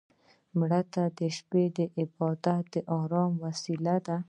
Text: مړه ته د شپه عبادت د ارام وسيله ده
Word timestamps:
مړه 0.57 0.81
ته 0.93 1.03
د 1.17 1.19
شپه 1.37 1.61
عبادت 2.01 2.63
د 2.73 2.75
ارام 2.99 3.31
وسيله 3.45 3.95
ده 4.07 4.15